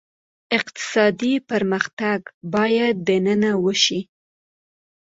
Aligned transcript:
اقتصادي 0.57 1.33
پرمختګ 1.49 2.19
باید 2.53 2.95
دننه 3.07 3.51
وشي. 3.63 4.01